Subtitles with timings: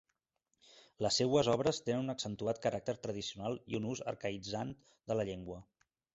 [1.05, 4.75] Les seues obres tenen un accentuat caràcter tradicional i un ús arcaïtzant
[5.13, 5.63] de la llengua.